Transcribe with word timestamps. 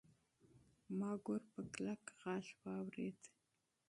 ما 0.97 1.11
ګور 1.25 1.41
په 1.53 1.61
کلک 1.73 2.03
غږ 2.21 2.45
واورېد. 2.61 3.19